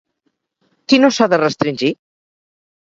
[0.87, 1.95] Qui no s'ha de restringir?